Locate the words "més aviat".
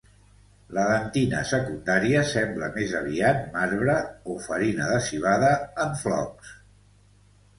2.77-3.45